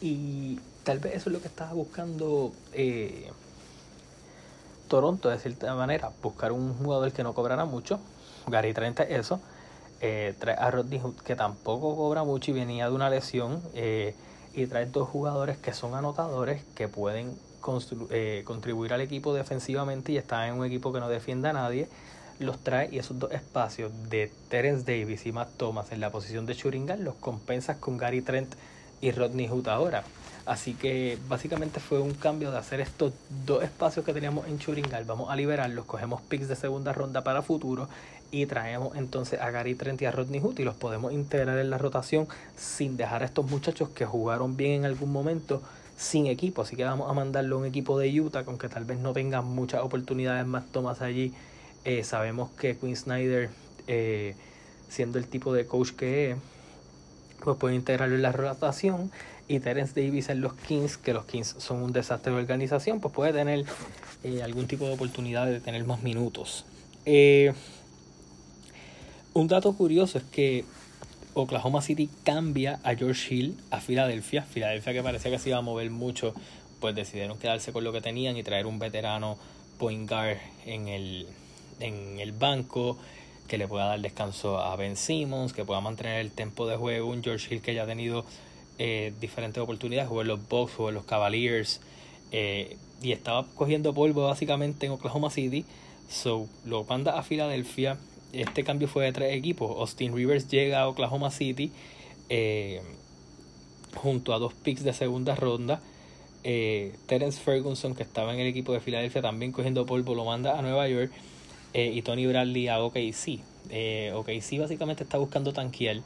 [0.00, 3.30] Y tal vez eso es lo que estaba buscando eh,
[4.88, 6.10] Toronto, de cierta manera.
[6.22, 8.00] Buscar un jugador que no cobrara mucho.
[8.46, 9.40] Gary Trent es eso.
[10.00, 13.62] Eh, trae a Rodney Hood, que tampoco cobra mucho y venía de una lesión.
[13.74, 14.14] Eh,
[14.54, 17.36] y traer dos jugadores que son anotadores que pueden
[18.10, 21.88] eh, contribuir al equipo defensivamente y están en un equipo que no defienda a nadie,
[22.38, 26.46] los trae y esos dos espacios de Terence Davis y Matt Thomas en la posición
[26.46, 28.54] de Churingan los compensas con Gary Trent
[29.00, 30.02] y Rodney Hood ahora.
[30.48, 33.12] Así que básicamente fue un cambio de hacer estos
[33.44, 35.04] dos espacios que teníamos en Churingal.
[35.04, 37.86] Vamos a liberarlos, cogemos picks de segunda ronda para futuro
[38.30, 41.68] y traemos entonces a Gary Trent y a Rodney Hood y los podemos integrar en
[41.68, 45.60] la rotación sin dejar a estos muchachos que jugaron bien en algún momento
[45.98, 46.62] sin equipo.
[46.62, 49.44] Así que vamos a mandarlo a un equipo de Utah, aunque tal vez no tengan
[49.44, 51.34] muchas oportunidades más tomas allí.
[51.84, 53.50] Eh, sabemos que Quinn Snyder,
[53.86, 54.34] eh,
[54.88, 56.36] siendo el tipo de coach que es,
[57.44, 59.10] pues puede integrarlo en la rotación.
[59.48, 63.14] Y Terence Davis en los Kings, que los Kings son un desastre de organización, pues
[63.14, 63.64] puede tener
[64.22, 66.66] eh, algún tipo de oportunidad de tener más minutos.
[69.32, 70.64] Un dato curioso es que
[71.34, 74.42] Oklahoma City cambia a George Hill a Filadelfia.
[74.42, 76.34] Filadelfia que parecía que se iba a mover mucho,
[76.80, 79.38] pues decidieron quedarse con lo que tenían y traer un veterano
[79.78, 81.26] point guard en el,
[81.80, 82.98] en el banco
[83.46, 87.08] que le pueda dar descanso a Ben Simmons, que pueda mantener el tempo de juego.
[87.08, 88.24] Un George Hill que ya ha tenido
[88.78, 91.80] eh, diferentes oportunidades, jugó en los Bucks, jugó en los Cavaliers
[92.30, 95.64] eh, y estaba cogiendo polvo básicamente en Oklahoma City.
[96.08, 97.98] So lo manda a Filadelfia
[98.32, 99.76] este cambio fue de tres equipos.
[99.78, 101.72] Austin Rivers llega a Oklahoma City
[102.28, 102.82] eh,
[103.96, 105.80] junto a dos picks de segunda ronda.
[106.42, 110.62] Terence Ferguson, que estaba en el equipo de Filadelfia, también cogiendo polvo, lo manda a
[110.62, 111.10] Nueva York.
[111.74, 113.40] Y Tony Bradley a OKC.
[114.14, 116.02] OKC básicamente está buscando tanquear.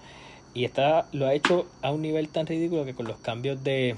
[0.54, 3.96] Y está, lo ha hecho a un nivel tan ridículo que con los cambios de,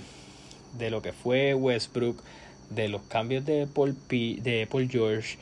[0.79, 2.23] de lo que fue Westbrook,
[2.71, 5.37] de los cambios de Paul, P, de Paul George,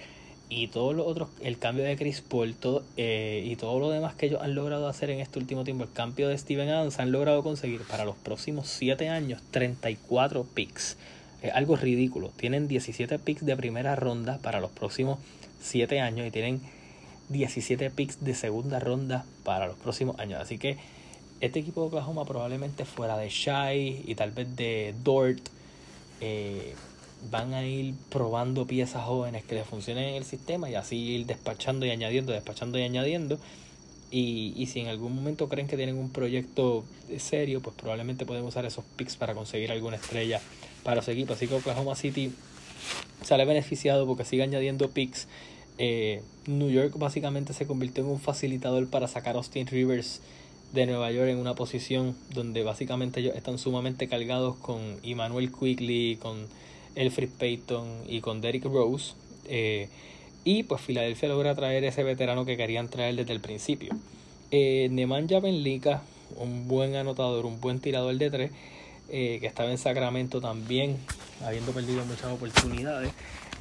[0.55, 2.55] y todos los otros, el cambio de Chris Paul
[2.98, 5.92] eh, y todo lo demás que ellos han logrado hacer en este último tiempo, el
[5.92, 10.98] cambio de Steven Adams, han logrado conseguir para los próximos 7 años 34 picks.
[11.40, 12.31] Es algo ridículo.
[12.37, 15.18] Tienen 17 picks de primera ronda para los próximos
[15.62, 16.61] 7 años y tienen
[17.31, 20.38] 17 picks de segunda ronda para los próximos años.
[20.40, 20.77] Así que
[21.42, 25.40] este equipo de Oklahoma probablemente fuera de Shai y tal vez de Dort.
[26.20, 26.74] Eh,
[27.31, 31.26] van a ir probando piezas jóvenes que les funcionen en el sistema y así ir
[31.26, 33.38] despachando y añadiendo, despachando y añadiendo.
[34.12, 36.85] Y, y si en algún momento creen que tienen un proyecto
[37.18, 40.40] serio, pues probablemente pueden usar esos picks para conseguir alguna estrella
[40.85, 41.33] para su equipo.
[41.33, 42.33] Así que Oklahoma City
[43.24, 45.26] sale beneficiado porque sigue añadiendo picks.
[45.78, 50.20] Eh, New York básicamente se convirtió en un facilitador para sacar a Austin Rivers
[50.73, 56.17] de Nueva York en una posición donde básicamente ellos están sumamente cargados con Emmanuel Quigley,
[56.17, 56.47] con
[56.95, 59.15] Elfrid Payton y con Derrick Rose.
[59.47, 59.89] Eh,
[60.45, 63.95] y pues Filadelfia logra traer ese veterano que querían traer desde el principio.
[64.51, 66.03] Eh, Nemanja Benlica,
[66.37, 68.51] un buen anotador, un buen tirador de tres,
[69.09, 70.97] eh, que estaba en Sacramento también,
[71.45, 73.13] habiendo perdido muchas oportunidades,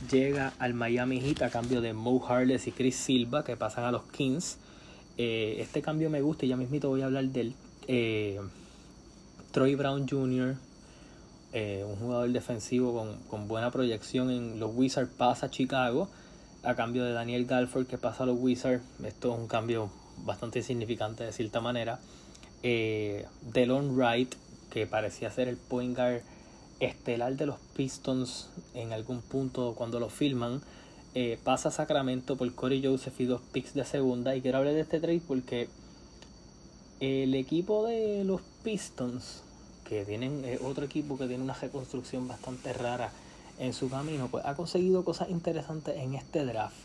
[0.09, 3.91] llega al Miami Heat a cambio de Mo Harless y Chris Silva, que pasan a
[3.91, 4.57] los Kings.
[5.17, 7.53] Eh, este cambio me gusta y ya mismito voy a hablar del
[7.87, 8.39] eh,
[9.51, 10.55] Troy Brown Jr.,
[11.53, 16.07] eh, un jugador defensivo con, con, buena proyección en los Wizards, pasa a Chicago
[16.63, 18.83] a cambio de Daniel Galford que pasa a los Wizards.
[19.03, 19.91] Esto es un cambio
[20.23, 21.99] bastante significante de cierta manera.
[22.61, 24.35] Delon Wright,
[24.69, 26.21] que parecía ser el point guard
[26.79, 30.61] estelar de los Pistons en algún punto cuando lo filman,
[31.13, 34.35] eh, pasa a Sacramento por Corey Joseph y dos picks de segunda.
[34.35, 35.67] Y quiero hablar de este trade porque
[36.99, 39.43] el equipo de los Pistons,
[39.87, 43.11] que tienen otro equipo que tiene una reconstrucción bastante rara
[43.59, 46.75] en su camino, pues ha conseguido cosas interesantes en este draft.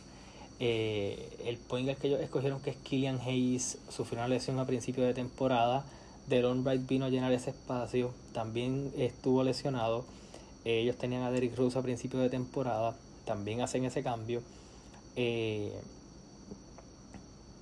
[0.59, 5.05] Eh, el point que ellos escogieron, que es Killian Hayes, sufrió una lesión a principio
[5.05, 5.85] de temporada.
[6.29, 10.05] Deron Wright vino a llenar ese espacio, también estuvo lesionado.
[10.65, 14.41] Ellos tenían a Derrick Rose a principio de temporada, también hacen ese cambio.
[15.17, 15.73] Eh,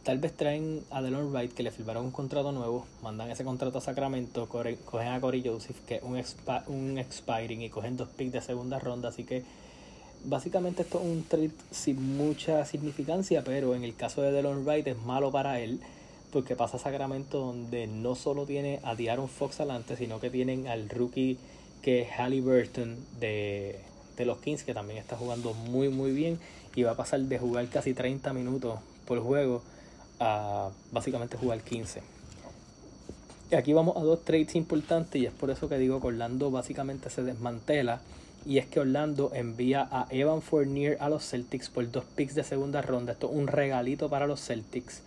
[0.05, 3.79] tal vez traen a Delon Wright que le firmaron un contrato nuevo, mandan ese contrato
[3.79, 6.37] a Sacramento, cogen a Corey Joseph que es
[6.69, 9.43] un, expiring y cogen dos picks de segunda ronda, así que
[10.25, 14.87] básicamente esto es un trade sin mucha significancia, pero en el caso de Delon Wright
[14.87, 15.81] es malo para él
[16.33, 20.67] porque pasa a Sacramento donde no solo tiene a Diaron Fox adelante, sino que tienen
[20.67, 21.39] al rookie
[21.81, 23.79] que es Halliburton de,
[24.17, 26.39] de los Kings, que también está jugando muy muy bien
[26.75, 29.63] y va a pasar de jugar casi 30 minutos por juego
[30.21, 32.03] a básicamente jugar 15.
[33.51, 36.51] Y aquí vamos a dos trades importantes y es por eso que digo que Orlando
[36.51, 38.01] básicamente se desmantela
[38.47, 42.45] y es que Orlando envía a Evan Fournier a los Celtics por dos picks de
[42.45, 43.13] segunda ronda.
[43.13, 45.03] Esto es un regalito para los Celtics.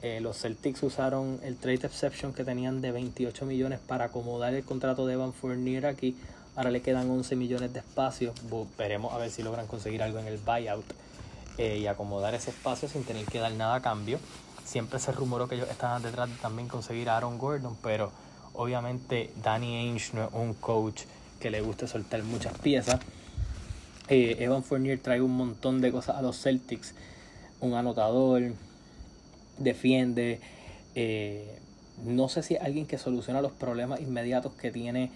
[0.00, 4.64] Eh, los Celtics usaron el trade exception que tenían de 28 millones para acomodar el
[4.64, 6.16] contrato de Evan Fournier aquí.
[6.58, 8.34] Ahora le quedan 11 millones de espacio.
[8.76, 10.84] Veremos a ver si logran conseguir algo en el buyout
[11.56, 14.18] eh, y acomodar ese espacio sin tener que dar nada a cambio.
[14.64, 18.10] Siempre se rumoró que ellos estaban detrás de también conseguir a Aaron Gordon, pero
[18.54, 21.02] obviamente Danny Ainge no es un coach
[21.38, 22.98] que le guste soltar muchas piezas.
[24.08, 26.92] Eh, Evan Fournier trae un montón de cosas a los Celtics.
[27.60, 28.42] Un anotador,
[29.58, 30.40] defiende.
[30.96, 31.56] Eh,
[32.04, 35.12] no sé si es alguien que soluciona los problemas inmediatos que tiene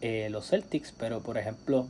[0.00, 1.86] eh, los Celtics, pero por ejemplo,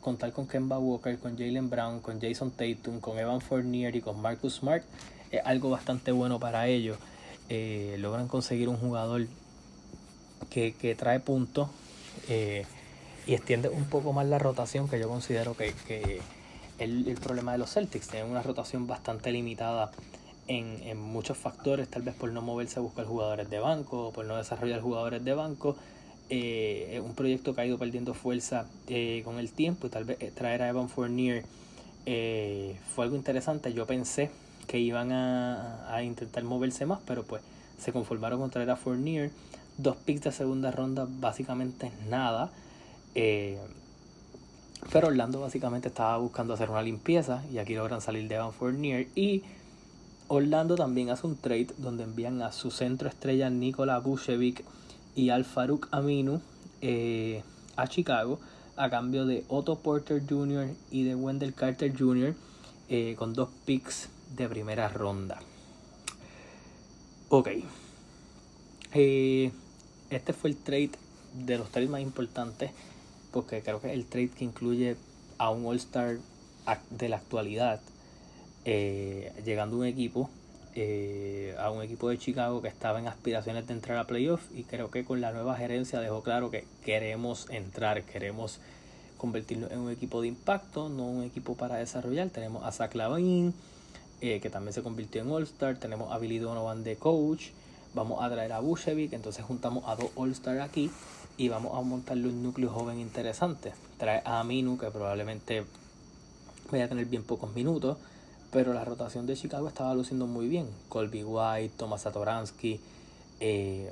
[0.00, 4.20] contar con Kemba Walker, con Jalen Brown, con Jason Tatum, con Evan Fournier y con
[4.20, 4.84] Marcus Smart
[5.30, 6.98] es algo bastante bueno para ellos.
[7.48, 9.26] Eh, logran conseguir un jugador
[10.50, 11.68] que, trae puntos
[12.28, 16.20] y extiende un poco más la rotación que yo considero que, que
[16.78, 18.08] el, el problema de los Celtics.
[18.08, 19.90] Tienen una rotación bastante limitada
[20.48, 24.36] en, muchos factores, tal vez por no moverse a buscar jugadores de banco, por no
[24.36, 25.76] desarrollar jugadores de banco.
[26.34, 30.16] Eh, un proyecto que ha ido perdiendo fuerza eh, con el tiempo y tal vez
[30.18, 31.44] eh, traer a Evan Fournier
[32.06, 33.74] fue algo interesante.
[33.74, 34.30] Yo pensé
[34.66, 37.42] que iban a, a, intentar moverse más, pero pues
[37.78, 39.30] se conformaron con traer a Fournier.
[39.76, 42.50] Dos picks de segunda ronda, básicamente nada.
[43.12, 49.06] pero Orlando básicamente estaba buscando hacer una limpieza y aquí logran salir de Evan Fournier
[49.14, 49.42] y
[50.28, 54.64] Orlando también hace un trade donde envían a su centro estrella Nikola Vucevic
[55.14, 56.40] y al Farouk Aminu
[56.80, 57.42] eh,
[57.76, 58.40] a Chicago
[58.76, 60.68] a cambio de Otto Porter Jr.
[60.90, 62.34] y de Wendell Carter Jr.
[62.88, 65.40] Eh, con dos picks de primera ronda.
[67.28, 67.48] Ok.
[68.94, 69.52] Eh,
[70.10, 70.90] este fue el trade
[71.34, 72.70] de los trades más importantes
[73.30, 74.96] porque creo que es el trade que incluye
[75.38, 76.18] a un All-Star
[76.90, 77.80] de la actualidad
[78.64, 80.30] llegando un equipo,
[80.74, 84.64] eh, a un equipo de Chicago que estaba en aspiraciones de entrar a playoff y
[84.64, 88.58] creo que con la nueva gerencia dejó claro que queremos entrar, queremos
[89.18, 92.30] convertirnos en un equipo de impacto, no un equipo para desarrollar.
[92.30, 93.52] Tenemos a Zach Lavin,
[94.22, 97.48] eh, que también se convirtió en All-Star, tenemos a Billy Donovan de coach,
[97.94, 100.90] vamos a traer a Bushevic, entonces juntamos a dos All-Star aquí
[101.36, 103.72] y vamos a montarle un núcleo joven interesante.
[103.98, 105.64] Trae a Aminu, que probablemente
[106.70, 107.98] vaya a tener bien pocos minutos
[108.52, 110.68] pero la rotación de Chicago estaba luciendo muy bien.
[110.90, 112.78] Colby White, Thomas Satoransky,
[113.40, 113.90] eh,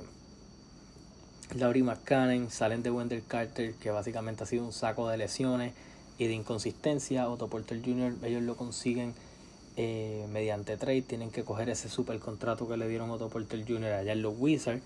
[1.55, 5.73] Laurie McCann salen de Wendell Carter, que básicamente ha sido un saco de lesiones
[6.17, 7.27] y de inconsistencia.
[7.27, 9.13] Otto Porter Jr., ellos lo consiguen
[9.77, 11.01] eh, mediante trade.
[11.01, 13.93] Tienen que coger ese super contrato que le dieron Otto Porter Jr.
[13.93, 14.83] allá en los Wizards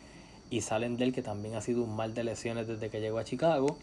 [0.50, 3.20] y salen de él, que también ha sido un mal de lesiones desde que llegó
[3.20, 3.78] a Chicago.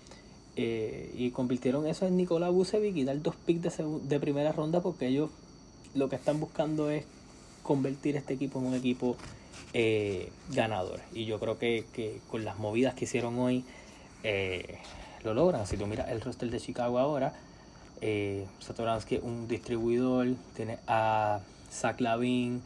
[0.56, 4.82] Eh, y convirtieron eso en Nicolás Vucevic y dar dos picks de, de primera ronda
[4.82, 5.30] porque ellos
[5.94, 7.04] lo que están buscando es
[7.62, 9.16] convertir este equipo en un equipo
[9.72, 11.00] eh, ganador.
[11.12, 13.64] Y yo creo que, con las movidas que hicieron hoy
[14.22, 14.78] eh,
[15.24, 15.66] lo logran.
[15.66, 17.32] Si tú miras el roster de Chicago ahora,
[18.00, 22.62] eh, Satoransky un distribuidor, tiene a Zach Lavin,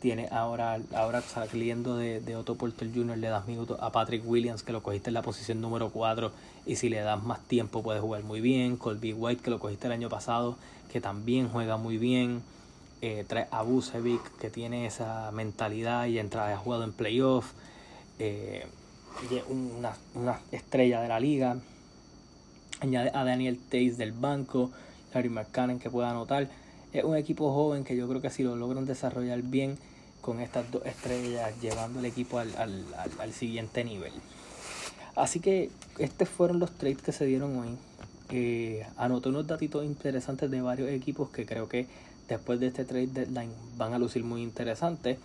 [0.00, 4.62] Tiene ahora, ahora saliendo de, de Otto Porter Jr., le das minutos a Patrick Williams,
[4.62, 6.32] que lo cogiste en la posición número 4,
[6.64, 8.78] y si le das más tiempo puede jugar muy bien.
[8.78, 10.56] Colby White, que lo cogiste el año pasado,
[10.90, 12.40] que también juega muy bien.
[13.02, 17.52] Eh, trae a Busevic, que tiene esa mentalidad y entra, ha jugado en playoff.
[18.18, 18.66] Eh,
[19.50, 21.58] una, una estrella de la liga.
[22.80, 24.70] Añade a Daniel Tays del banco,
[25.12, 26.48] Larry McCann que pueda anotar.
[26.94, 29.78] Es un equipo joven que yo creo que si lo logran desarrollar bien
[30.20, 32.84] con estas dos estrellas, llevando el equipo al, al,
[33.18, 34.12] al, siguiente nivel.
[35.16, 37.76] Así que estos fueron los trades que se dieron hoy.
[38.30, 41.86] Eh, anoté unos datitos interesantes de varios equipos que creo que
[42.28, 45.18] después de este trade deadline van a lucir muy interesantes.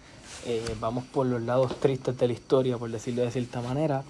[0.45, 4.03] Eh, vamos por los lados tristes de la historia, por decirlo de cierta manera.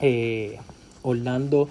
[0.00, 0.58] Eh,
[1.02, 1.68] Orlando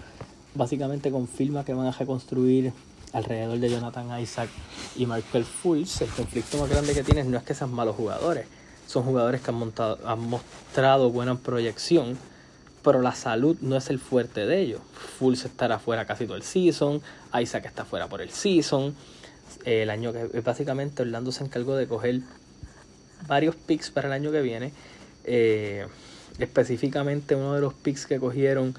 [0.55, 2.71] básicamente confirma que van a reconstruir
[3.13, 4.49] alrededor de Jonathan Isaac
[4.95, 6.01] y Michael Fultz.
[6.01, 8.47] El conflicto más grande que tienes no es que sean malos jugadores,
[8.87, 12.17] son jugadores que han, montado, han mostrado buena proyección,
[12.83, 14.81] pero la salud no es el fuerte de ellos.
[15.17, 17.01] Fultz estará fuera casi todo el season,
[17.39, 18.95] Isaac está fuera por el season.
[19.65, 22.21] El año que básicamente Orlando se encargó de coger
[23.27, 24.73] varios picks para el año que viene.
[25.23, 25.87] Eh,
[26.39, 28.75] específicamente uno de los picks que cogieron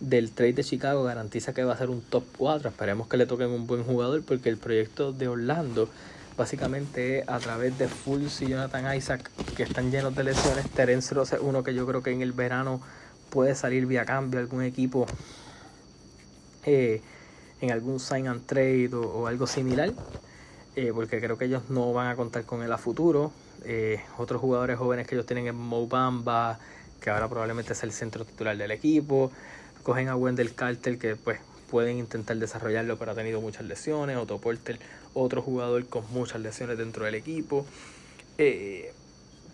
[0.00, 2.68] del trade de Chicago garantiza que va a ser un top 4.
[2.68, 5.88] Esperemos que le toquen un buen jugador porque el proyecto de Orlando
[6.36, 10.68] básicamente a través de Fultz y Jonathan Isaac que están llenos de lesiones.
[10.70, 12.80] Terence Ross es uno que yo creo que en el verano
[13.30, 15.06] puede salir vía cambio algún equipo
[16.64, 17.00] eh,
[17.60, 19.92] en algún sign and trade o, algo similar.
[20.74, 23.32] Eh, porque creo que ellos no van a contar con él a futuro.
[23.64, 26.58] Eh, otros jugadores jóvenes que ellos tienen es Mo Bamba,
[27.00, 29.32] que ahora probablemente es el centro titular del equipo
[29.86, 31.38] cogen a Wendell Carter que pues
[31.70, 34.80] pueden intentar desarrollarlo pero ha tenido muchas lesiones, Otto Porter
[35.14, 37.64] otro jugador con muchas lesiones dentro del equipo.
[38.36, 38.92] Eh,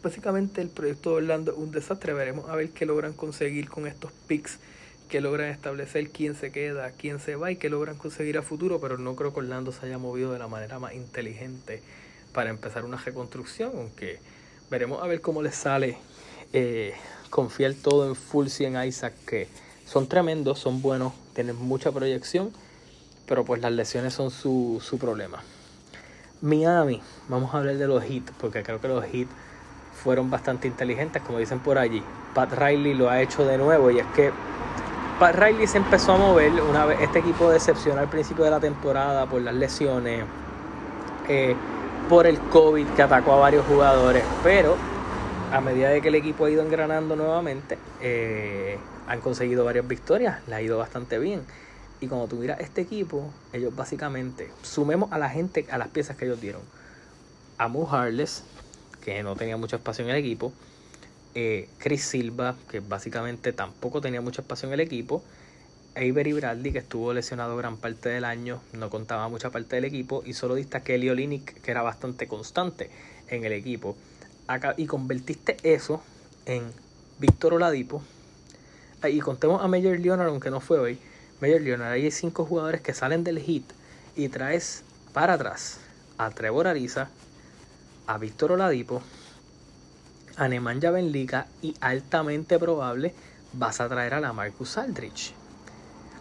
[0.03, 3.87] básicamente el proyecto de Orlando es un desastre, veremos a ver qué logran conseguir con
[3.87, 4.59] estos picks,
[5.11, 8.81] que logran establecer quién se queda, quién se va y qué logran conseguir a futuro,
[8.81, 11.83] pero no creo que Orlando se haya movido de la manera más inteligente
[12.33, 14.18] para empezar una reconstrucción, aunque
[14.71, 15.99] veremos a ver cómo les sale
[16.55, 16.95] eh,
[17.29, 19.49] confiar todo en Fulci en Isaac que
[19.92, 22.50] son tremendos, son buenos, tienen mucha proyección,
[23.28, 25.42] pero pues las lesiones son su, su problema.
[26.40, 29.31] Miami, vamos a hablar de los hits, porque creo que los hits
[30.02, 32.02] fueron bastante inteligentes, como dicen por allí.
[32.35, 34.33] Pat Riley lo ha hecho de nuevo y es que
[35.20, 38.61] Pat Riley se empezó a mover una vez este equipo decepcionó al principio de la
[38.61, 40.24] temporada por las lesiones,
[41.28, 41.55] eh,
[42.09, 44.74] por el COVID que atacó a varios jugadores, pero
[45.53, 50.41] a medida de que el equipo ha ido engranando nuevamente, eh, han conseguido varias victorias,
[50.49, 51.43] le ha ido bastante bien.
[52.01, 56.17] Y cuando tú miras este equipo, ellos básicamente, sumemos a la gente, a las piezas
[56.17, 56.62] que ellos dieron.
[57.59, 58.45] A Mo Harless,
[59.05, 60.55] que no tenía mucho espacio en el equipo.
[61.35, 65.23] Eh, Chris Silva, que básicamente tampoco tenía mucho espacio en el equipo.
[65.95, 70.23] Avery Bradley, que estuvo lesionado gran parte del año, no contaba mucha parte del equipo.
[70.25, 72.88] Y solo diste a Kelly Olinick, que era bastante constante
[73.29, 73.97] en el equipo.
[74.76, 76.02] Y convertiste eso
[76.46, 76.70] en
[77.18, 78.02] Víctor Oladipo,
[79.09, 80.98] y contemos a Major Leonard, aunque no fue hoy.
[81.40, 83.64] Major Leonard, hay cinco jugadores que salen del hit
[84.14, 85.78] y traes para atrás
[86.18, 87.09] a Trevor Ariza,
[88.07, 89.02] a Víctor Oladipo,
[90.37, 93.14] a Nemanja Benlica y altamente probable
[93.52, 95.35] vas a traer a la Marcus Aldrich.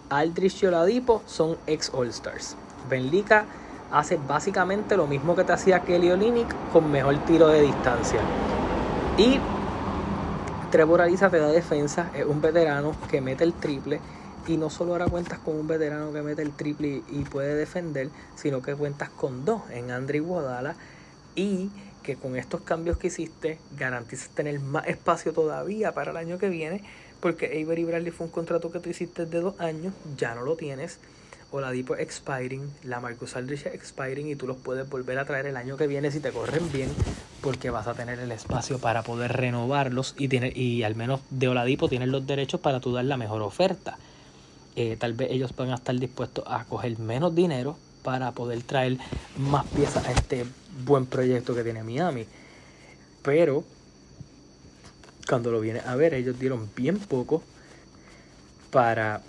[0.10, 2.56] Aldrich y Oladipo son ex All-Stars.
[2.90, 3.46] Benlica
[3.92, 8.22] hace básicamente lo mismo que te hacía Kelly Olynyk con mejor tiro de distancia.
[9.18, 9.40] Y
[10.72, 14.00] Trevor Ariza te da defensa, es un veterano que mete el triple
[14.48, 18.10] y no solo ahora cuentas con un veterano que mete el triple y, puede defender,
[18.36, 20.76] sino que cuentas con dos en Andre Guadala
[21.36, 21.70] y
[22.04, 26.50] que con estos cambios que hiciste garantizas tener más espacio todavía para el año que
[26.50, 26.84] viene
[27.20, 30.56] porque Avery Bradley fue un contrato que tú hiciste de dos años, ya no lo
[30.56, 30.98] tienes
[31.52, 35.76] Oladipo expiring, la Marcus Aldrich expiring y tú los puedes volver a traer el año
[35.76, 36.90] que viene si te corren bien
[37.42, 41.50] porque vas a tener el espacio para poder renovarlos y, tiene, y al menos de
[41.50, 43.98] Oladipo tienes los derechos para tú dar la mejor oferta.
[44.76, 48.98] Eh, tal vez ellos van a estar dispuestos a coger menos dinero para poder traer
[49.38, 50.46] más piezas a este
[50.86, 52.26] buen proyecto que tiene Miami.
[53.22, 53.66] Pero
[55.28, 57.44] cuando lo vienes a ver, ellos dieron bien poco
[58.72, 59.22] para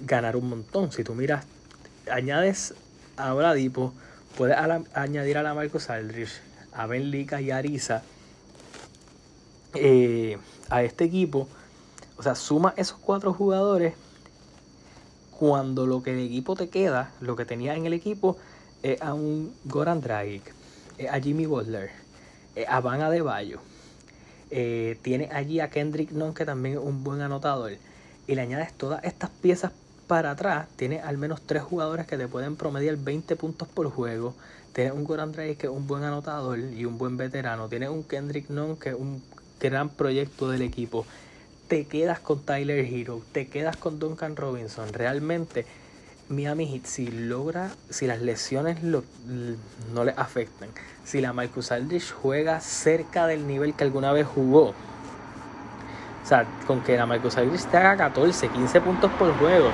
[0.00, 0.92] ganar un montón.
[0.92, 1.44] Si tú miras,
[2.10, 2.74] añades
[3.16, 3.92] a Oladipo,
[4.36, 4.56] puedes
[4.94, 6.40] añadir a la Marcos Aldrich,
[6.72, 8.02] a Ben Lika y a Arisa
[9.74, 10.38] eh,
[10.70, 11.48] a este equipo.
[12.16, 13.94] O sea, suma esos cuatro jugadores
[15.38, 18.36] cuando lo que el equipo te queda, lo que tenía en el equipo,
[18.82, 20.54] es a un Goran Dragic,
[21.10, 21.90] a Jimmy Butler,
[22.54, 23.60] eh, a Van Adebayo,
[24.50, 27.72] eh, tiene allí a Kendrick Nunn, que también es un buen anotador,
[28.26, 29.72] y le añades todas estas piezas
[30.06, 34.34] para atrás, tiene al menos tres jugadores que te pueden promediar 20 puntos por juego.
[34.72, 37.68] Tiene un Goran Dragic que es un buen anotador y un buen veterano.
[37.68, 39.22] Tiene un Kendrick Nunn que es un
[39.60, 41.06] gran proyecto del equipo.
[41.68, 44.92] Te quedas con Tyler Hero, te quedas con Duncan Robinson.
[44.92, 45.64] Realmente
[46.28, 50.68] Miami Heat si logra, si las lesiones no le afectan,
[51.04, 54.74] si la Marcus Aldridge juega cerca del nivel que alguna vez jugó,
[56.24, 59.68] o sea, con que la Marcus Aldridge te haga 14, 15 puntos por juego,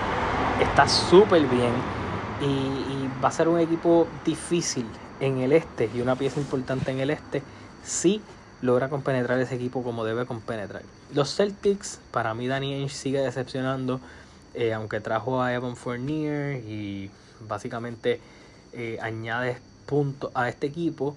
[0.60, 1.72] está súper bien
[2.42, 2.90] y,
[3.22, 4.86] va a ser un equipo difícil
[5.20, 7.42] en el este y una pieza importante en el este
[7.84, 8.22] si
[8.62, 10.80] logra compenetrar ese equipo como debe compenetrar.
[11.12, 14.00] Los Celtics, para mí Danny Ainge sigue decepcionando
[14.54, 17.10] eh, aunque trajo a Evan Fournier y
[17.46, 18.20] básicamente
[18.72, 21.14] eh, añade puntos a este equipo,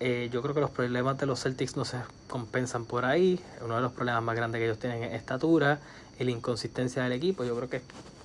[0.00, 3.38] eh, yo creo que los problemas de los Celtics no se compensan por ahí.
[3.64, 5.78] Uno de los problemas más grandes que ellos tienen es estatura
[6.24, 7.44] la inconsistencia del equipo.
[7.44, 7.82] Yo creo que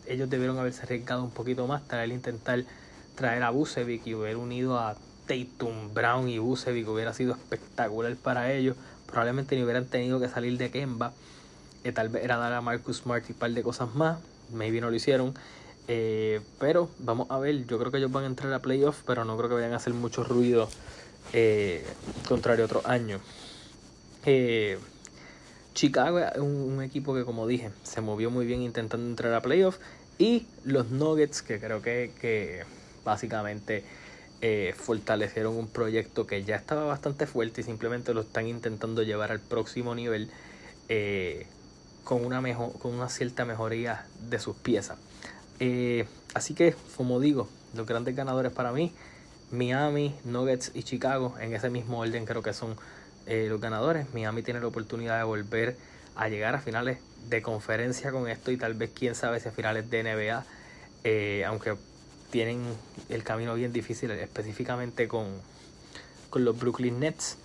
[0.07, 2.63] ellos debieron haberse arriesgado un poquito más, traer intentar
[3.15, 4.95] traer a Bucevic y hubiera unido a
[5.27, 8.75] Tatum, Brown y Bucevic hubiera sido espectacular para ellos.
[9.05, 11.13] Probablemente ni hubieran tenido que salir de Kemba.
[11.93, 14.17] tal vez era dar a Marcus Smart y un par de cosas más
[14.51, 15.33] maybe no lo hicieron.
[15.87, 19.23] Eh, pero vamos a ver, yo creo que ellos van a entrar a playoffs, pero
[19.23, 20.67] no creo que vayan a hacer mucho ruido
[21.35, 21.83] eh,
[22.27, 22.83] contrario a otros.
[24.25, 24.77] Eh,
[25.73, 29.79] Chicago es un, equipo que, como dije, se movió muy bien intentando entrar a playoffs.
[30.17, 32.63] Y los Nuggets, que creo que, que
[33.03, 33.83] básicamente
[34.75, 39.39] fortalecieron un proyecto que ya estaba bastante fuerte y simplemente lo están intentando llevar al
[39.39, 40.29] próximo nivel
[42.05, 44.97] con una, mejor, con una cierta mejoría de sus piezas.
[45.59, 48.93] Eh, así que, como digo, los grandes ganadores para mí,
[49.51, 52.75] Miami, Nuggets y Chicago, en ese mismo orden creo que son
[53.25, 54.13] eh, los ganadores.
[54.13, 55.77] Miami tiene la oportunidad de volver
[56.15, 59.51] a llegar a finales de conferencia con esto y tal vez quién sabe si a
[59.51, 60.45] finales de NBA,
[61.03, 61.75] eh, aunque
[62.31, 62.63] tienen
[63.09, 65.27] el camino bien difícil específicamente con,
[66.29, 67.37] con los Brooklyn Nets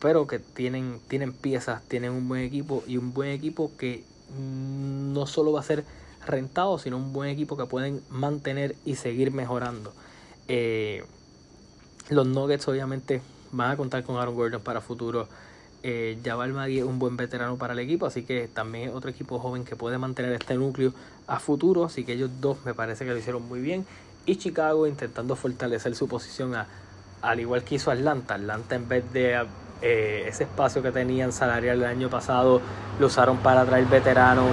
[0.00, 4.04] pero que tienen, tienen piezas, tienen un buen equipo y un buen equipo que
[4.38, 5.84] no solo va a ser
[6.26, 9.92] rentado, sino un buen equipo que pueden mantener y seguir mejorando.
[10.48, 11.04] Eh,
[12.08, 13.20] los Nuggets obviamente
[13.52, 15.28] van a contar con Aaron Gordon para futuro.
[15.82, 19.38] Eh, Jabal Magui es un buen veterano para el equipo, así que también otro equipo
[19.38, 20.92] joven que puede mantener este núcleo
[21.26, 21.84] a futuro.
[21.84, 23.86] Así que ellos dos me parece que lo hicieron muy bien.
[24.24, 26.54] Y Chicago intentando fortalecer su posición
[27.22, 28.34] al igual que hizo Atlanta.
[28.34, 29.46] Atlanta en vez de
[29.82, 32.60] eh, ese espacio que tenían salarial el año pasado
[32.98, 34.46] lo usaron para traer veteranos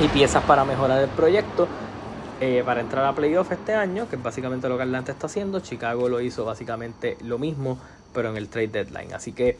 [0.00, 1.68] y piezas para mejorar el proyecto.
[2.38, 5.60] Eh, para entrar a playoff este año, que es básicamente lo que Atlanta está haciendo,
[5.60, 7.78] Chicago lo hizo básicamente lo mismo,
[8.12, 9.14] pero en el trade deadline.
[9.14, 9.56] Así que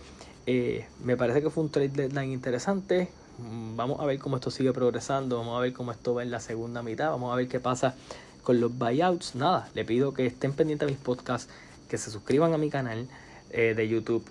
[0.46, 3.08] eh, me parece que fue un trade deadline interesante.
[3.38, 6.30] Mm, vamos a ver cómo esto sigue progresando, vamos a ver cómo esto va en
[6.30, 7.94] la segunda mitad, vamos a ver qué pasa
[8.42, 9.36] con los buyouts.
[9.36, 11.50] Nada, le pido que estén pendientes de mis podcasts,
[11.88, 13.08] que se suscriban a mi canal.
[13.48, 14.28] Eh, de YouTube,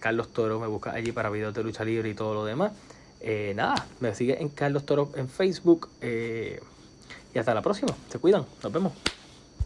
[0.00, 2.72] Carlos Toro, me busca allí para videos de lucha libre y todo lo demás.
[3.54, 5.90] Nada, me sigue en Carlos Toro en Facebook.
[7.36, 7.94] Y hasta la próxima.
[8.08, 8.46] Se cuidan.
[8.62, 8.92] Nos vemos.